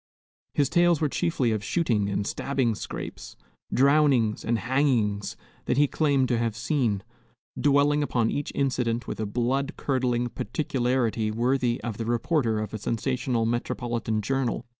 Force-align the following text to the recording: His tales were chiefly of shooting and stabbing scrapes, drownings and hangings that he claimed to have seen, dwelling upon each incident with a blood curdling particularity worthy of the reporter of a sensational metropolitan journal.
His 0.55 0.67
tales 0.67 0.99
were 0.99 1.09
chiefly 1.09 1.51
of 1.51 1.63
shooting 1.63 2.09
and 2.09 2.25
stabbing 2.25 2.73
scrapes, 2.73 3.35
drownings 3.71 4.43
and 4.43 4.57
hangings 4.57 5.37
that 5.65 5.77
he 5.77 5.85
claimed 5.87 6.27
to 6.29 6.39
have 6.39 6.55
seen, 6.55 7.03
dwelling 7.55 8.01
upon 8.01 8.31
each 8.31 8.51
incident 8.55 9.05
with 9.07 9.19
a 9.19 9.27
blood 9.27 9.77
curdling 9.77 10.29
particularity 10.29 11.29
worthy 11.29 11.79
of 11.83 11.97
the 11.97 12.05
reporter 12.05 12.57
of 12.57 12.73
a 12.73 12.79
sensational 12.79 13.45
metropolitan 13.45 14.23
journal. 14.23 14.65